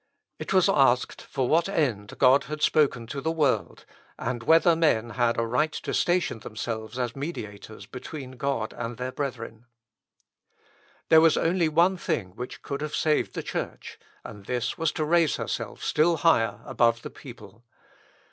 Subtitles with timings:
[0.39, 3.85] It was asked for what end God had spoken to the world,
[4.17, 9.11] and whether men had a right to station themselves as mediators between God and their
[9.11, 9.67] brethren.
[11.09, 15.05] There was only one thing which could have saved the Church, and this was to
[15.05, 17.63] raise herself still higher above the people.